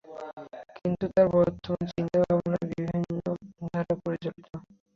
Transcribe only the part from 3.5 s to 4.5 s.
ধারায় পরিচালিত।